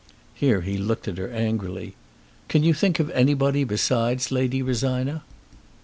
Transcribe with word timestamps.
Here 0.33 0.61
he 0.61 0.79
looked 0.79 1.07
at 1.07 1.19
her 1.19 1.29
angrily. 1.29 1.93
"Can 2.47 2.63
you 2.63 2.73
think 2.73 2.99
of 2.99 3.11
anybody 3.11 3.63
besides 3.63 4.31
Lady 4.31 4.63
Rosina?" 4.63 5.21